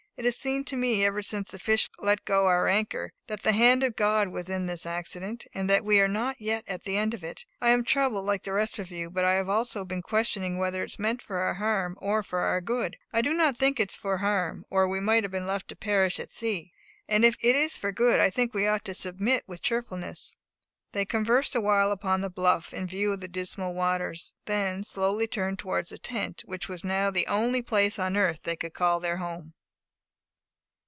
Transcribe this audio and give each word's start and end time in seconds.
It 0.17 0.25
has 0.25 0.35
seemed 0.37 0.67
to 0.67 0.77
me, 0.77 1.03
ever 1.03 1.23
since 1.23 1.49
the 1.49 1.57
fish 1.57 1.89
let 1.97 2.25
go 2.25 2.45
our 2.45 2.67
anchor, 2.67 3.11
that 3.25 3.41
the 3.41 3.53
hand 3.53 3.81
of 3.83 3.95
God 3.95 4.27
was 4.27 4.49
in 4.49 4.67
this 4.67 4.85
accident, 4.85 5.47
and 5.55 5.67
that 5.67 5.83
we 5.83 5.99
are 5.99 6.07
not 6.07 6.39
yet 6.39 6.63
at 6.67 6.83
the 6.83 6.95
end 6.95 7.15
of 7.15 7.23
it. 7.23 7.43
I 7.59 7.71
am 7.71 7.83
troubled, 7.83 8.23
like 8.27 8.43
the 8.43 8.51
rest 8.53 8.77
of 8.77 8.91
you; 8.91 9.09
but 9.09 9.25
I 9.25 9.33
have 9.33 9.49
also 9.49 9.83
been 9.83 10.03
questioning 10.03 10.57
whether 10.57 10.83
it 10.83 10.91
is 10.91 10.99
meant 10.99 11.23
for 11.23 11.37
our 11.37 11.55
harm 11.55 11.95
or 11.99 12.21
for 12.21 12.39
our 12.41 12.61
good. 12.61 12.97
I 13.11 13.23
do 13.23 13.33
not 13.33 13.57
think 13.57 13.79
it 13.79 13.93
is 13.93 13.95
for 13.95 14.19
harm, 14.19 14.63
or 14.69 14.87
we 14.87 14.99
might 14.99 15.23
have 15.23 15.31
been 15.31 15.47
left 15.47 15.67
to 15.69 15.75
perish 15.75 16.19
at 16.19 16.29
sea; 16.29 16.71
and 17.07 17.25
if 17.25 17.35
it 17.41 17.55
is 17.55 17.75
for 17.75 17.91
good, 17.91 18.19
I 18.19 18.29
think 18.29 18.53
we 18.53 18.67
ought 18.67 18.85
to 18.85 18.93
submit 18.93 19.43
with 19.47 19.63
cheerfulness." 19.63 20.35
They 20.91 21.03
conversed 21.05 21.55
awhile 21.55 21.91
upon 21.91 22.21
the 22.21 22.29
bluff, 22.29 22.75
in 22.75 22.85
view 22.85 23.11
of 23.13 23.21
the 23.21 23.27
dismal 23.27 23.73
waters, 23.73 24.35
then 24.45 24.83
slowly 24.83 25.25
turned 25.25 25.57
towards 25.57 25.89
the 25.89 25.97
tent, 25.97 26.43
which 26.45 26.69
was 26.69 26.83
now 26.83 27.09
the 27.09 27.25
only 27.25 27.63
place 27.63 27.97
on 27.97 28.15
earth 28.15 28.41
they 28.43 28.57
could 28.57 28.75
call 28.75 28.99
their 28.99 29.17
home. 29.17 29.53